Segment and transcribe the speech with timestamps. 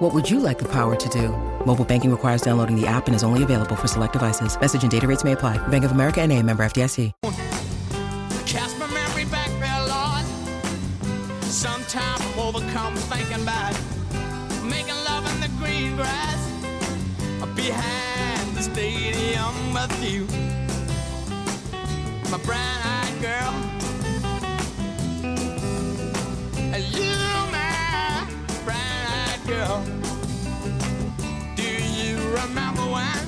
[0.00, 1.28] What would you like the power to do?
[1.66, 4.58] Mobile banking requires downloading the app and is only available for select devices.
[4.58, 5.58] Message and data rates may apply.
[5.68, 7.12] Bank of America and a member FDIC.
[8.46, 10.24] Cast my memory back there, Lord.
[11.42, 13.78] Sometimes I'm overcome thinking about
[14.64, 16.48] making love in the green grass
[17.54, 20.26] behind the stadium with you.
[22.30, 23.54] My brown eyed girl.
[26.90, 27.09] You, brown eyed
[29.50, 29.84] girl.
[31.56, 33.18] Do you remember when?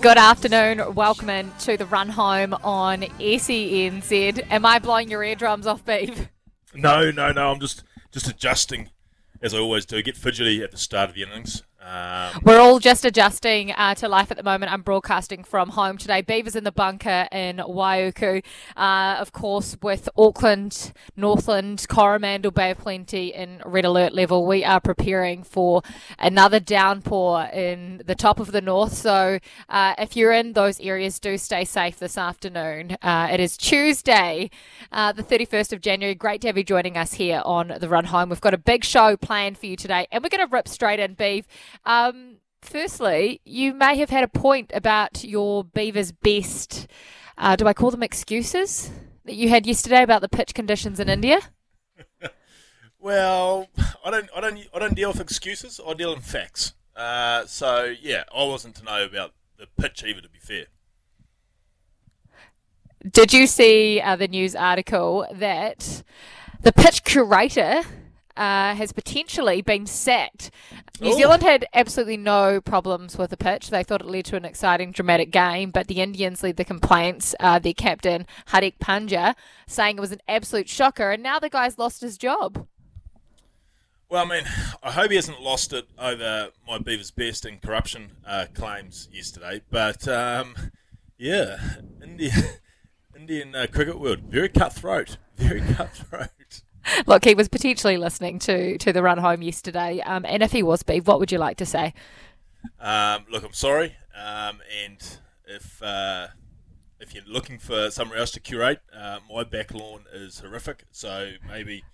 [0.00, 0.94] Good afternoon.
[0.94, 4.44] Welcome in to the run home on SENZ.
[4.50, 6.28] Am I blowing your eardrums off, Beef?
[6.74, 7.52] No, no, no.
[7.52, 8.90] I'm just just adjusting,
[9.40, 9.98] as I always do.
[9.98, 11.62] I get fidgety at the start of the innings.
[11.84, 14.72] Um, We're all just adjusting uh, to life at the moment.
[14.72, 16.20] I'm broadcasting from home today.
[16.20, 18.44] Beavers in the bunker in Waiuku.
[18.76, 24.64] Uh, of course, with Auckland, Northland, Coromandel, Bay of Plenty in red alert level, we
[24.64, 25.82] are preparing for
[26.20, 28.92] another downpour in the top of the north.
[28.92, 32.96] So uh, if you're in those areas, do stay safe this afternoon.
[33.02, 34.50] Uh, it is Tuesday,
[34.92, 36.14] uh, the 31st of January.
[36.14, 38.28] Great to have you joining us here on the run home.
[38.28, 41.00] We've got a big show planned for you today, and we're going to rip straight
[41.00, 41.46] in, Beef.
[41.84, 46.86] Um, firstly, you may have had a point about your Beavers' best.
[47.36, 48.90] Uh, do I call them excuses
[49.24, 51.40] that you had yesterday about the pitch conditions in India?
[53.00, 53.68] well,
[54.04, 55.80] I don't, I don't, I don't deal with excuses.
[55.86, 56.74] I deal in facts.
[56.94, 60.20] Uh, so yeah, I wasn't to know about the pitch either.
[60.20, 60.66] To be fair.
[63.10, 66.04] Did you see uh, the news article that
[66.60, 67.82] the pitch curator
[68.36, 70.50] uh, has potentially been sacked.
[71.00, 71.16] New Ooh.
[71.16, 73.70] Zealand had absolutely no problems with the pitch.
[73.70, 77.34] They thought it led to an exciting, dramatic game, but the Indians lead the complaints.
[77.40, 79.34] Uh, their captain, Hardik Pandya,
[79.66, 82.66] saying it was an absolute shocker, and now the guy's lost his job.
[84.12, 84.44] Well, I mean,
[84.82, 89.62] I hope he hasn't lost it over my Beaver's best and corruption uh, claims yesterday.
[89.70, 90.54] But um,
[91.16, 91.56] yeah,
[92.02, 92.32] India,
[93.16, 96.62] Indian uh, cricket world very cutthroat, very cutthroat.
[97.06, 100.62] Look, he was potentially listening to, to the run home yesterday, um, and if he
[100.62, 101.94] was, Beef, what would you like to say?
[102.80, 106.28] Um, look, I'm sorry, um, and if uh,
[107.00, 110.84] if you're looking for somewhere else to curate, uh, my back lawn is horrific.
[110.92, 111.84] So maybe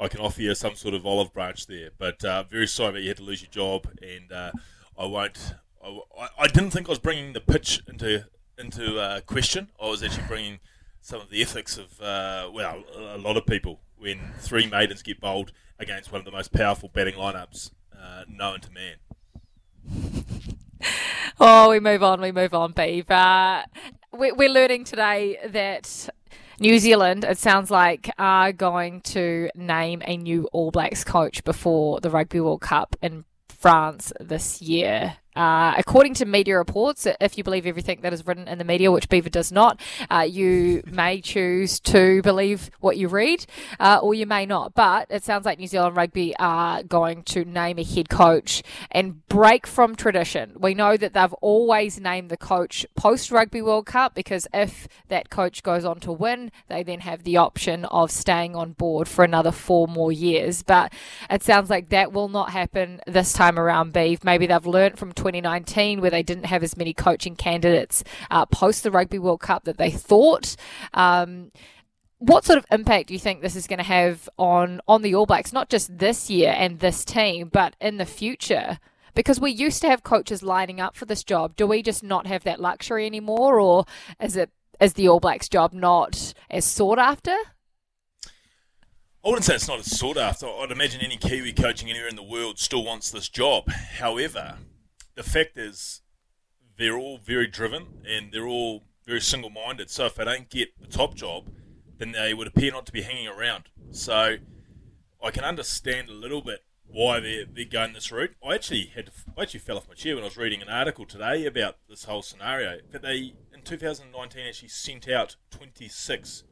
[0.00, 1.90] I can offer you some sort of olive branch there.
[1.96, 4.52] But uh, very sorry that you had to lose your job, and uh,
[4.98, 5.54] I won't.
[5.84, 8.24] I, I didn't think I was bringing the pitch into
[8.58, 9.68] into uh, question.
[9.80, 10.58] I was actually bringing
[11.00, 15.18] some of the ethics of uh, well, a lot of people when three maidens get
[15.18, 18.96] bowled against one of the most powerful batting lineups uh, known to man.
[21.40, 23.10] Oh, we move on, we move on, Beef.
[23.10, 23.64] Uh,
[24.12, 26.10] we, we're learning today that
[26.60, 32.00] New Zealand, it sounds like, are going to name a new All Blacks coach before
[32.00, 35.16] the Rugby World Cup in France this year.
[35.36, 38.90] Uh, according to media reports, if you believe everything that is written in the media,
[38.90, 39.80] which Beaver does not,
[40.10, 43.46] uh, you may choose to believe what you read,
[43.80, 44.74] uh, or you may not.
[44.74, 49.26] But it sounds like New Zealand Rugby are going to name a head coach and
[49.28, 50.52] break from tradition.
[50.58, 55.30] We know that they've always named the coach post Rugby World Cup because if that
[55.30, 59.24] coach goes on to win, they then have the option of staying on board for
[59.24, 60.62] another four more years.
[60.62, 60.92] But
[61.28, 64.22] it sounds like that will not happen this time around, Beef.
[64.22, 68.82] Maybe they've learnt from 2019 where they didn't have as many coaching candidates uh, post
[68.82, 70.54] the Rugby World Cup that they thought.
[70.92, 71.50] Um,
[72.18, 75.14] what sort of impact do you think this is going to have on on the
[75.14, 78.78] All Blacks, not just this year and this team, but in the future?
[79.14, 81.56] Because we used to have coaches lining up for this job.
[81.56, 83.86] Do we just not have that luxury anymore, or
[84.20, 87.36] is it is the All Blacks job not as sought after?
[89.24, 90.46] I wouldn't say it's not as sought after.
[90.46, 93.70] I'd imagine any Kiwi coaching anywhere in the world still wants this job.
[93.70, 94.58] However,
[95.14, 96.02] the fact is
[96.76, 99.90] they're all very driven and they're all very single minded.
[99.90, 101.50] So if they don't get the top job,
[101.98, 103.64] then they would appear not to be hanging around.
[103.90, 104.36] So
[105.22, 108.34] I can understand a little bit why they're, they're going this route.
[108.46, 110.68] I actually had to, I actually fell off my chair when I was reading an
[110.68, 112.78] article today about this whole scenario.
[112.90, 116.44] That they in 2019 actually sent out 26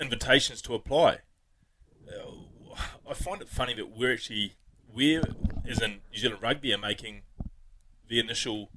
[0.00, 1.18] invitations to apply.
[2.08, 2.76] Uh,
[3.08, 4.54] I find it funny that we're actually
[4.92, 5.22] we're
[5.68, 7.22] as in New Zealand Rugby are making
[8.08, 8.70] the initial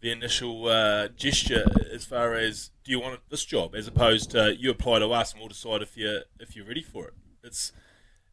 [0.00, 4.56] the initial uh, gesture as far as do you want this job, as opposed to
[4.58, 7.14] you apply to us and we'll decide if you if you're ready for it.
[7.42, 7.72] It's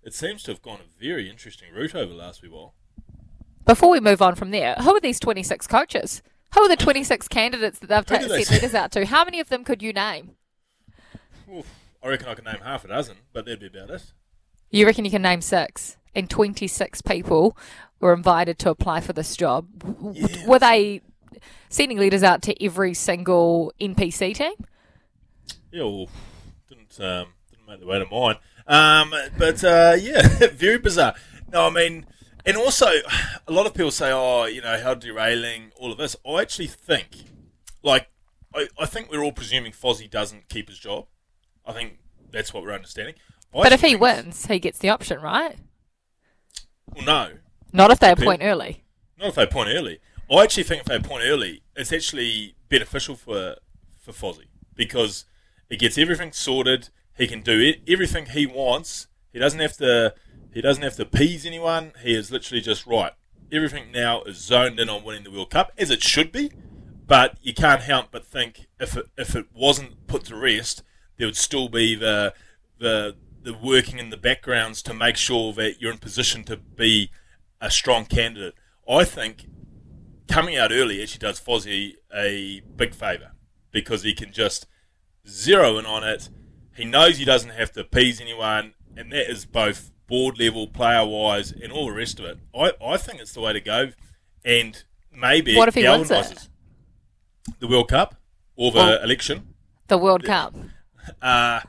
[0.04, 2.74] it seems to have gone a very interesting route over the last wee while.
[3.66, 6.22] Before we move on from there, who are these 26 coaches?
[6.54, 9.06] Who are the 26 candidates that they've ta- Who they sent letters out to?
[9.06, 10.38] How many of them could you name?
[11.54, 11.66] Oof,
[12.02, 14.14] I reckon I can name half a dozen, but that'd be about it.
[14.70, 15.98] You reckon you can name six?
[16.18, 17.56] And 26 people
[18.00, 19.68] were invited to apply for this job.
[20.14, 20.48] Yeah.
[20.48, 21.02] Were they
[21.70, 24.54] sending letters out to every single NPC team?
[25.72, 26.10] Yeah, well,
[26.68, 28.38] didn't um, didn't make the way to mine.
[28.66, 31.14] Um, but uh, yeah, very bizarre.
[31.54, 32.08] No, I mean,
[32.46, 32.88] and also
[33.48, 36.16] a lot of people say, oh, you know, how derailing all of this.
[36.28, 37.10] I actually think,
[37.84, 38.10] like,
[38.56, 41.06] I, I think we're all presuming Fozzie doesn't keep his job.
[41.66, 42.00] I think
[42.32, 43.16] that's what we're understanding.
[43.54, 45.58] I But if he wins, he gets the option, right?
[46.98, 47.32] Well, no,
[47.72, 48.84] Not if they appoint early.
[49.20, 50.00] Not if they point early.
[50.32, 53.56] I actually think if they point early, it's actually beneficial for
[54.00, 55.26] for Fozzie because
[55.70, 56.90] it gets everything sorted.
[57.18, 59.08] He can do it, everything he wants.
[59.34, 60.14] He doesn't have to.
[60.54, 61.94] He doesn't have to appease anyone.
[62.04, 63.14] He is literally just right.
[63.52, 66.52] Everything now is zoned in on winning the World Cup, as it should be.
[67.06, 70.84] But you can't help but think if it, if it wasn't put to rest,
[71.18, 72.34] there would still be the
[72.80, 73.16] the
[73.48, 77.10] the working in the backgrounds to make sure that you're in position to be
[77.62, 78.54] a strong candidate.
[78.90, 79.46] I think
[80.28, 83.32] coming out early actually does Fozzie a big favour
[83.72, 84.68] because he can just
[85.26, 86.28] zero in on it.
[86.76, 91.06] He knows he doesn't have to appease anyone, and that is both board level, player
[91.06, 92.40] wise, and all the rest of it.
[92.54, 93.92] I, I think it's the way to go,
[94.44, 96.50] and maybe What if he wins it?
[97.60, 98.16] the World Cup
[98.58, 99.54] or the election.
[99.88, 100.54] The World Cup.
[101.22, 101.62] Uh,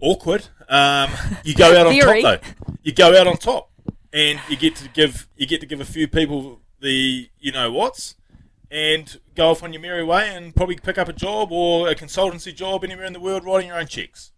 [0.00, 0.48] awkward.
[0.68, 1.10] Um,
[1.44, 2.22] you go out on Very.
[2.22, 2.74] top though.
[2.82, 3.70] You go out on top,
[4.12, 7.70] and you get to give you get to give a few people the you know
[7.72, 8.16] what's,
[8.70, 11.94] and go off on your merry way, and probably pick up a job or a
[11.94, 14.32] consultancy job anywhere in the world, writing your own checks.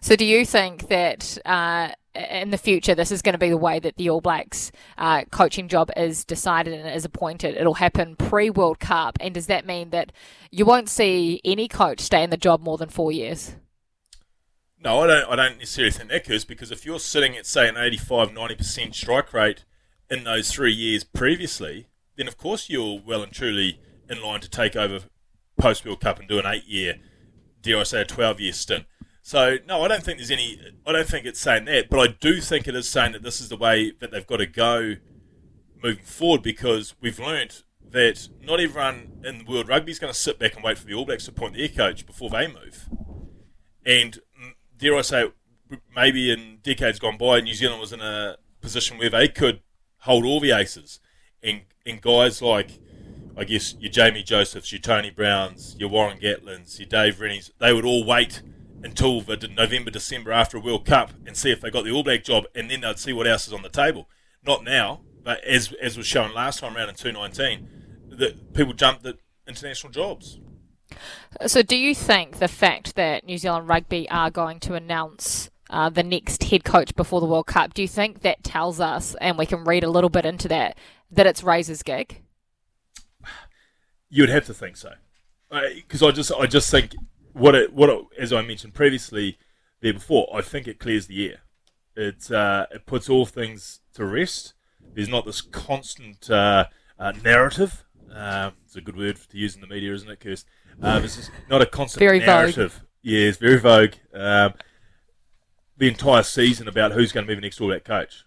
[0.00, 3.56] So, do you think that uh, in the future this is going to be the
[3.56, 7.56] way that the All Blacks uh, coaching job is decided and is appointed?
[7.56, 10.12] It'll happen pre World Cup, and does that mean that
[10.50, 13.56] you won't see any coach stay in the job more than four years?
[14.84, 15.30] No, I don't.
[15.30, 18.54] I don't necessarily think that occurs because if you're sitting at say an 85, 90
[18.54, 19.64] percent strike rate
[20.10, 24.50] in those three years previously, then of course you're well and truly in line to
[24.50, 25.00] take over
[25.58, 26.96] post World Cup and do an eight-year,
[27.62, 28.84] dare I say, a twelve-year stint.
[29.22, 30.60] So no, I don't think there's any.
[30.86, 33.40] I don't think it's saying that, but I do think it is saying that this
[33.40, 34.96] is the way that they've got to go
[35.82, 40.18] moving forward because we've learnt that not everyone in the World Rugby is going to
[40.18, 42.90] sit back and wait for the All Blacks to appoint their coach before they move.
[43.86, 44.18] And
[44.78, 45.30] dare I say,
[45.94, 49.60] maybe in decades gone by, New Zealand was in a position where they could
[49.98, 51.00] hold all the aces,
[51.42, 52.78] and and guys like,
[53.36, 57.72] I guess your Jamie Josephs, your Tony Browns, your Warren Gatlands, your Dave Rennies, they
[57.72, 58.42] would all wait
[58.82, 62.02] until the November, December after a World Cup and see if they got the All
[62.02, 64.08] Black job, and then they'd see what else is on the table.
[64.46, 67.68] Not now, but as as was shown last time around in 2019,
[68.10, 69.16] that people jumped at
[69.48, 70.38] international jobs.
[71.46, 75.90] So, do you think the fact that New Zealand Rugby are going to announce uh,
[75.90, 79.36] the next head coach before the World Cup, do you think that tells us, and
[79.36, 80.76] we can read a little bit into that,
[81.10, 82.22] that it's Razor's gig?
[84.08, 84.92] You'd have to think so,
[85.50, 86.94] because I just I just think
[87.32, 89.38] what it what it, as I mentioned previously
[89.80, 91.40] there before, I think it clears the air.
[91.96, 94.54] It uh, it puts all things to rest.
[94.94, 96.66] There's not this constant uh,
[96.98, 97.83] uh, narrative.
[98.12, 100.44] Uh, it's a good word to use in the media, isn't it, Kirst?
[100.82, 102.26] Uh, this is not a constant Very vogue.
[102.26, 102.82] narrative.
[103.02, 103.94] Yeah, it's very vogue.
[104.12, 104.54] Um,
[105.76, 108.24] the entire season about who's going to be the next All Black coach.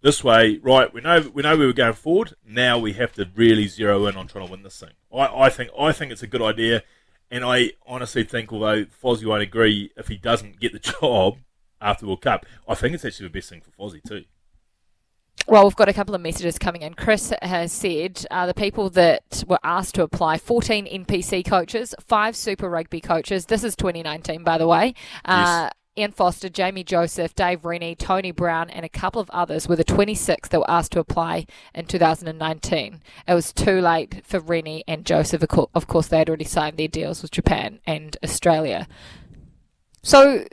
[0.00, 0.92] This way, right?
[0.92, 2.34] We know we know we were going forward.
[2.46, 4.92] Now we have to really zero in on trying to win this thing.
[5.12, 6.84] I, I think I think it's a good idea,
[7.32, 11.38] and I honestly think, although Fozzie won't agree if he doesn't get the job
[11.80, 14.24] after World Cup, I think it's actually the best thing for Fozzie too.
[15.48, 16.92] Well, we've got a couple of messages coming in.
[16.92, 22.36] Chris has said uh, the people that were asked to apply 14 NPC coaches, five
[22.36, 23.46] Super Rugby coaches.
[23.46, 24.92] This is 2019, by the way.
[25.24, 29.74] Uh, Ian Foster, Jamie Joseph, Dave Rennie, Tony Brown, and a couple of others were
[29.74, 33.00] the 26 that were asked to apply in 2019.
[33.26, 35.42] It was too late for Rennie and Joseph.
[35.42, 38.86] Of Of course, they had already signed their deals with Japan and Australia.
[40.02, 40.44] So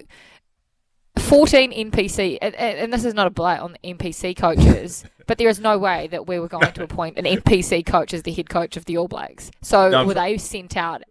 [1.19, 5.49] 14 NPC, and, and this is not a blight on the NPC coaches, but there
[5.49, 8.49] is no way that we were going to appoint an NPC coach as the head
[8.49, 9.51] coach of the All Blacks.
[9.61, 11.03] So No, were they sent out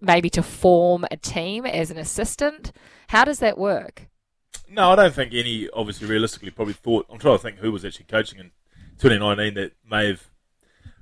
[0.00, 2.72] maybe to form a team as an assistant?
[3.08, 4.08] How does that work?
[4.68, 5.68] No, I don't think any.
[5.70, 7.06] Obviously, realistically, probably thought.
[7.10, 8.50] I'm trying to think who was actually coaching in
[8.98, 10.28] 2019 that may have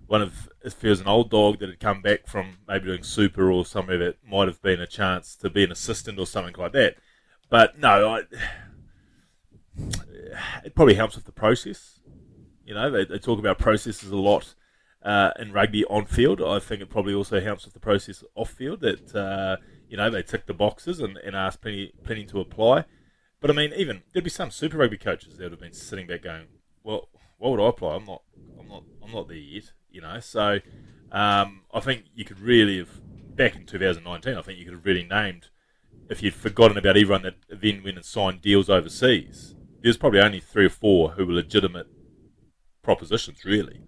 [0.06, 3.02] one of if there was an old dog that had come back from maybe doing
[3.02, 6.54] super or somewhere that might have been a chance to be an assistant or something
[6.58, 6.96] like that.
[7.50, 8.22] But no, I,
[10.64, 12.00] it probably helps with the process.
[12.64, 14.54] You know, they, they talk about processes a lot
[15.04, 16.40] uh, in rugby on field.
[16.40, 19.56] I think it probably also helps with the process off field that uh,
[19.88, 22.84] you know they tick the boxes and, and ask plenty plenty to apply.
[23.40, 26.06] But I mean, even there'd be some Super Rugby coaches that would have been sitting
[26.06, 26.46] back going,
[26.82, 27.08] "Well,
[27.38, 27.96] what would I apply?
[27.96, 28.22] I'm not,
[28.58, 30.60] I'm not, I'm not there yet." You know, so
[31.12, 34.34] um, I think you could really have back in 2019.
[34.36, 35.48] I think you could have really named
[36.10, 39.54] if you'd forgotten about everyone that then went and signed deals overseas.
[39.82, 41.86] There's probably only three or four who were legitimate
[42.82, 43.82] propositions, really.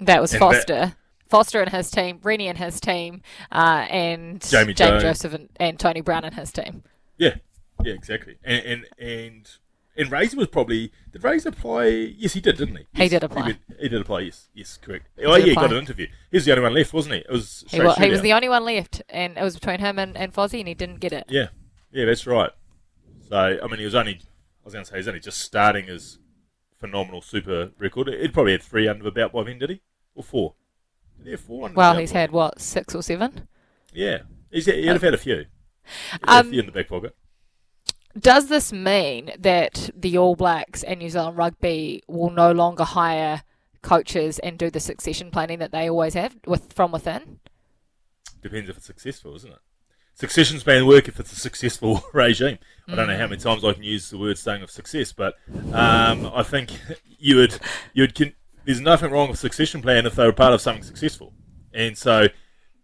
[0.00, 0.74] That was And Foster.
[0.74, 0.96] that-
[1.30, 4.74] Foster and his team, Rennie and his team, uh, and Jamie.
[4.74, 6.84] Joseph and, and Tony Brown and his team.
[7.16, 7.36] Yeah,
[7.82, 8.36] yeah, exactly.
[8.44, 9.50] And and and,
[9.96, 11.84] and Razor was probably did Razor apply?
[12.16, 12.86] Yes, he did, didn't he?
[12.94, 13.46] He did apply.
[13.46, 14.20] He, did- he did apply.
[14.20, 15.08] Yes, yes, correct.
[15.24, 16.06] Oh yeah, he got an interview.
[16.30, 17.20] He was the only one left, wasn't he?
[17.20, 19.98] It was He was, he was the only one left, and it was between him
[19.98, 21.24] and, and Fozzie, and he didn't get it.
[21.28, 21.48] Yeah,
[21.92, 22.50] yeah, that's right.
[23.28, 25.86] So I mean, he was only I was going to say he's only just starting
[25.86, 26.18] his
[26.80, 28.08] phenomenal super record.
[28.08, 29.80] He'd probably had three under the belt by then, did he?
[30.14, 30.54] Or four?
[31.18, 33.48] Did he have four under Well, he's had what six or seven.
[33.92, 34.18] Yeah,
[34.50, 35.46] he's, he'd have had a few.
[36.26, 37.14] Um, a few in the back pocket.
[38.18, 43.42] Does this mean that the All Blacks and New Zealand Rugby will no longer hire
[43.82, 47.40] coaches and do the succession planning that they always have with from within?
[48.42, 49.58] Depends if it's successful, isn't it?
[50.14, 52.58] Succession's been work if it's a successful regime.
[52.88, 55.34] I don't know how many times I can use the word saying of success, but
[55.72, 56.70] um, I think
[57.18, 57.58] you would
[57.92, 58.14] you would.
[58.14, 61.32] Con- there's nothing wrong with succession plan if they were part of something successful,
[61.72, 62.28] and so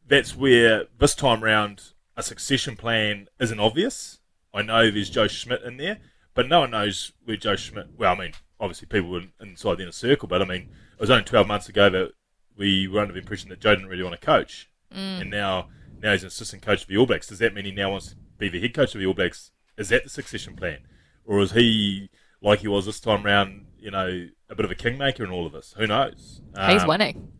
[0.06, 4.19] that's where this time round a succession plan isn't obvious.
[4.52, 5.98] I know there's Joe Schmidt in there,
[6.34, 7.88] but no one knows where Joe Schmidt.
[7.96, 11.10] Well, I mean, obviously people were inside the inner circle, but I mean, it was
[11.10, 12.12] only 12 months ago that
[12.56, 15.68] we were under the impression that Joe didn't really want to coach, and now
[16.02, 17.26] now he's an assistant coach for the All Blacks.
[17.28, 19.50] Does that mean he now wants to be the head coach of the All Blacks?
[19.78, 20.78] Is that the succession plan,
[21.24, 22.10] or is he
[22.42, 23.66] like he was this time round?
[23.78, 25.74] You know, a bit of a kingmaker in all of this.
[25.78, 26.42] Who knows?
[26.68, 27.32] He's Um, winning.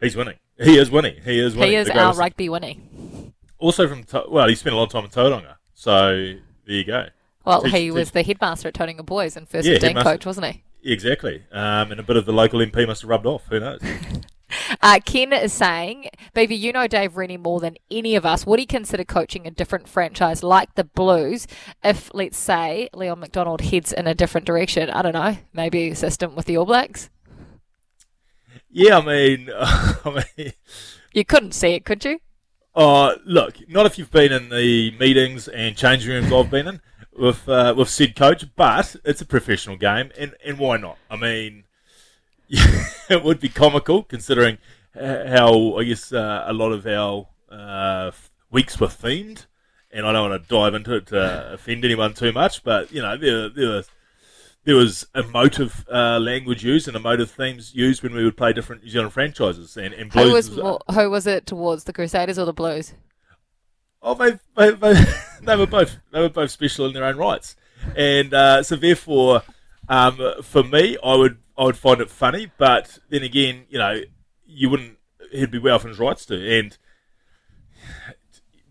[0.00, 0.36] He's winning.
[0.62, 1.16] He is winning.
[1.24, 1.70] He is winning.
[1.70, 3.32] He is our rugby winning.
[3.58, 6.34] Also from well, he spent a lot of time in Tauranga, so
[6.66, 7.06] there you go.
[7.44, 10.10] Well, Teach- he was the headmaster at Tauranga Boys and first Yeah, 15 headmaster.
[10.10, 10.62] coach, wasn't he?
[10.84, 13.42] Exactly, um, and a bit of the local MP must have rubbed off.
[13.50, 13.80] Who knows?
[14.82, 18.44] Uh, Ken is saying, Baby, you know Dave Rennie more than any of us.
[18.46, 21.46] Would he consider coaching a different franchise like the Blues
[21.82, 24.90] if, let's say, Leon MacDonald heads in a different direction?
[24.90, 27.08] I don't know, maybe assistant with the All Blacks?
[28.70, 30.52] yeah, I mean, I mean,
[31.14, 32.18] You couldn't see it, could you?
[32.74, 36.80] Uh, look, not if you've been in the meetings and change rooms I've been in
[37.16, 40.98] with uh, with said coach, but it's a professional game, and and why not?
[41.10, 41.64] I mean,
[42.48, 44.58] it would be comical considering
[44.94, 48.10] how I guess uh, a lot of our uh,
[48.50, 49.46] weeks were themed,
[49.90, 53.02] and I don't want to dive into it to offend anyone too much, but you
[53.02, 53.90] know there there was
[54.64, 58.82] there was emotive uh, language used and emotive themes used when we would play different
[58.82, 62.38] New Zealand franchises, and, and Blues Who was more, who was it towards the Crusaders
[62.38, 62.94] or the Blues?
[64.02, 65.04] Oh, they, they, they,
[65.42, 67.56] they were both they were both special in their own rights,
[67.96, 69.42] and uh, so therefore,
[69.88, 74.00] um, for me, I would I would find it funny, but then again, you know,
[74.46, 74.98] you wouldn't.
[75.30, 76.76] He'd be his rights to, and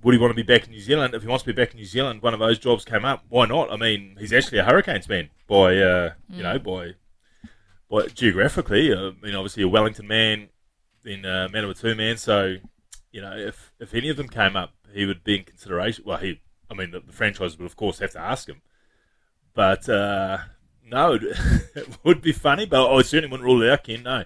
[0.04, 1.14] would he want to be back in New Zealand?
[1.14, 3.24] If he wants to be back in New Zealand, one of those jobs came up.
[3.30, 3.72] Why not?
[3.72, 6.94] I mean, he's actually a Hurricanes man by uh, you know by
[7.90, 8.92] by geographically.
[8.94, 10.50] Uh, I mean, obviously a Wellington man,
[11.04, 12.18] then uh, Manawatu man.
[12.18, 12.58] So
[13.12, 16.04] you know, if if any of them came up, he would be in consideration.
[16.06, 18.62] Well, he, I mean, the, the franchise would of course have to ask him,
[19.54, 20.40] but uh,
[20.86, 21.24] no, it,
[21.76, 22.66] it would be funny.
[22.66, 24.04] But I certainly wouldn't rule it out, Ken.
[24.04, 24.24] No,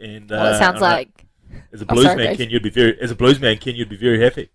[0.00, 1.26] and Well, it uh, sounds like
[1.72, 3.74] as a Oh, blues sorry, man, Ken, you'd be very as a blues man, Ken,
[3.74, 4.50] you'd be very happy.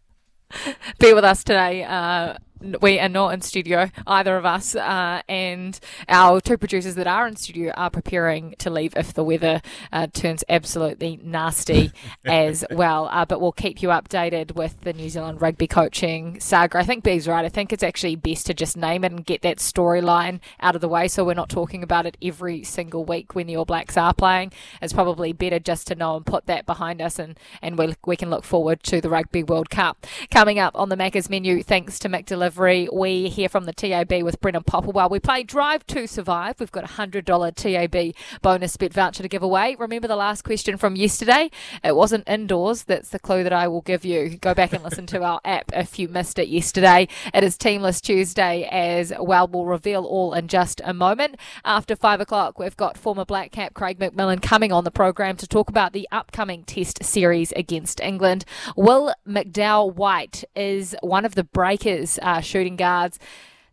[1.00, 1.84] be with us today.
[1.84, 2.38] Uh,
[2.82, 7.27] we are not in studio, either of us, uh, and our two producers that are
[7.27, 11.91] in studio are preparing to leave if the weather uh, turns absolutely nasty
[12.25, 13.10] as well.
[13.12, 16.77] Uh, but we'll keep you updated with the New Zealand rugby coaching saga.
[16.77, 17.46] I think Bee's right.
[17.46, 20.82] I think it's actually best to just name it and get that storyline out of
[20.82, 23.98] the way so we're not talking about it every single week when the All Blacks
[23.98, 24.53] are playing.
[24.82, 28.15] It's probably better just to know and put that behind us and, and we, we
[28.15, 30.08] can look forward to the Rugby World Cup.
[30.32, 32.53] Coming up on the Macca's menu, thanks to delivery.
[32.58, 35.10] We hear from the TAB with Brendan Popplewell.
[35.10, 36.60] We play Drive to Survive.
[36.60, 39.76] We've got a $100 TAB bonus bet voucher to give away.
[39.80, 41.50] Remember the last question from yesterday?
[41.84, 42.84] It wasn't indoors.
[42.84, 44.38] That's the clue that I will give you.
[44.38, 47.08] Go back and listen to our app if you missed it yesterday.
[47.34, 49.48] It is Teamless Tuesday as well.
[49.48, 51.38] We'll reveal all in just a moment.
[51.66, 55.48] After five o'clock, we've got former Black Cap Craig McMillan coming on the program to
[55.48, 58.46] talk about the upcoming Test series against England.
[58.76, 63.20] Will McDowell White is one of the breakers uh, shooting guards.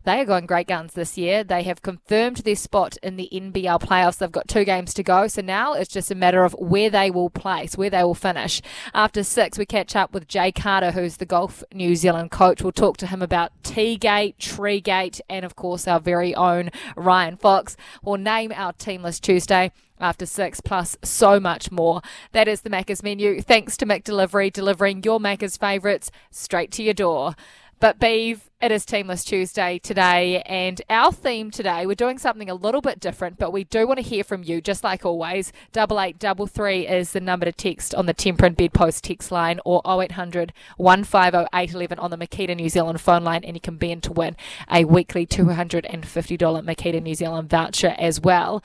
[0.04, 1.44] They are going great guns this year.
[1.44, 4.16] They have confirmed their spot in the NBL playoffs.
[4.16, 7.10] They've got two games to go, so now it's just a matter of where they
[7.10, 8.62] will place, where they will finish.
[8.94, 12.62] After six, we catch up with Jay Carter, who's the Golf New Zealand coach.
[12.62, 17.76] We'll talk to him about Teagate, Treegate, and of course our very own Ryan Fox.
[18.02, 22.00] We'll name our Teamless Tuesday after six, plus so much more.
[22.32, 23.42] That is the Macca's menu.
[23.42, 27.34] Thanks to McDelivery, delivering your Macca's favourites straight to your door.
[27.80, 32.54] But Beeve, it is Teamless Tuesday today, and our theme today, we're doing something a
[32.54, 35.50] little bit different, but we do want to hear from you, just like always.
[35.72, 39.32] Double eight double three is the number to text on the Tempur and Bedpost text
[39.32, 43.76] line, or 0800 150 811 on the Makita New Zealand phone line, and you can
[43.76, 44.36] be in to win
[44.70, 48.62] a weekly $250 Makita New Zealand voucher as well.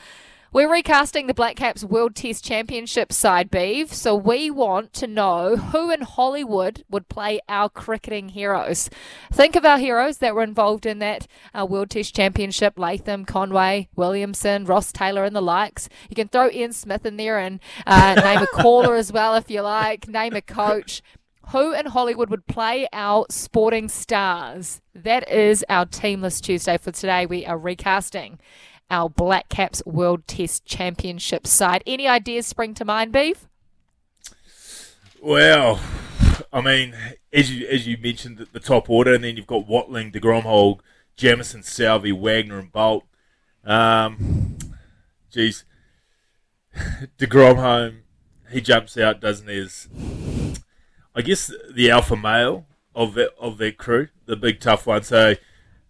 [0.55, 5.57] We're recasting the Black Caps World Test Championship side, Beeve, so we want to know
[5.57, 8.89] who in Hollywood would play our cricketing heroes.
[9.33, 13.89] Think of our heroes that were involved in that uh, World Test Championship Latham, Conway,
[13.97, 15.89] Williamson, Ross Taylor, and the likes.
[16.09, 19.51] You can throw Ian Smith in there and uh, name a caller as well if
[19.51, 21.01] you like, name a coach
[21.49, 24.81] who in Hollywood would play our sporting stars?
[24.95, 27.25] That is our Teamless Tuesday for today.
[27.27, 28.39] We are recasting
[28.89, 31.83] our Black Caps World Test Championship side.
[31.85, 33.47] Any ideas spring to mind, Beef?
[35.21, 35.79] Well,
[36.53, 36.95] I mean,
[37.33, 40.19] as you as you mentioned, the, the top order, and then you've got Watling, de
[40.19, 40.79] Grandhomme,
[41.15, 43.01] Jamieson, Southee, Wagner, and Boult.
[43.63, 44.57] Um,
[45.31, 45.65] geez,
[47.17, 48.03] de Grandhomme,
[48.51, 49.57] he jumps out, doesn't he?
[49.59, 49.89] As
[51.15, 55.03] I guess the alpha male of that of that crew, the big tough one.
[55.03, 55.35] So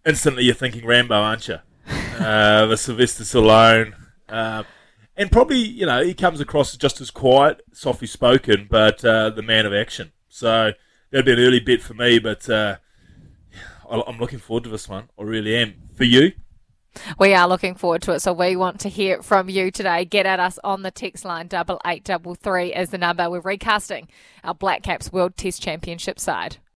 [0.04, 1.58] instantly you're thinking Rambo, aren't you?
[2.18, 3.94] Uh, the Sylvester Stallone,
[4.28, 4.64] uh,
[5.16, 9.42] and probably you know he comes across just as quiet, softly spoken, but uh, the
[9.42, 10.12] man of action.
[10.28, 10.72] So
[11.10, 12.76] that'd be an early bit for me, but uh,
[13.90, 15.08] I'm looking forward to this one.
[15.18, 15.74] I really am.
[15.94, 16.32] For you?
[17.18, 20.04] We are looking forward to it, so we want to hear from you today.
[20.04, 23.30] Get at us on the text line double eight double three is the number.
[23.30, 24.08] We're recasting
[24.44, 26.56] our Black Caps World Test Championship side.